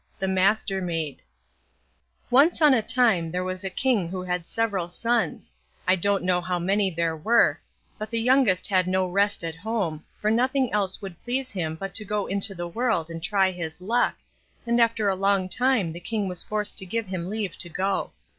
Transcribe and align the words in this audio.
THE 0.17 0.27
MASTERMAID 0.27 1.21
Once 2.31 2.59
on 2.59 2.73
a 2.73 2.81
time 2.81 3.29
there 3.31 3.43
was 3.43 3.63
a 3.63 3.69
king 3.69 4.09
who 4.09 4.23
had 4.23 4.47
several 4.47 4.89
sons—I 4.89 5.95
don't 5.95 6.23
know 6.23 6.41
how 6.41 6.57
many 6.57 6.89
there 6.89 7.15
were—but 7.15 8.09
the 8.09 8.19
youngest 8.19 8.65
had 8.65 8.87
no 8.87 9.05
rest 9.05 9.43
at 9.43 9.53
home, 9.53 10.03
for 10.19 10.31
nothing 10.31 10.73
else 10.73 11.03
would 11.03 11.21
please 11.21 11.51
him 11.51 11.75
but 11.75 11.93
to 11.93 12.03
go 12.03 12.23
out 12.23 12.31
into 12.31 12.55
the 12.55 12.67
world 12.67 13.11
and 13.11 13.21
try 13.21 13.51
his 13.51 13.79
luck, 13.79 14.15
and 14.65 14.81
after 14.81 15.07
a 15.07 15.15
long 15.15 15.47
time 15.47 15.91
the 15.93 15.99
king 15.99 16.27
was 16.27 16.41
forced 16.41 16.79
to 16.79 16.85
give 16.87 17.05
him 17.05 17.29
leave 17.29 17.55
to 17.57 17.69
go. 17.69 18.11